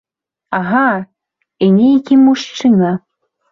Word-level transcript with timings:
Ага, 0.59 0.85
і 1.67 1.69
нейкі 1.77 2.19
мужчына. 2.25 2.91